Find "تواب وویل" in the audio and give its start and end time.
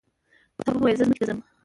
0.59-0.95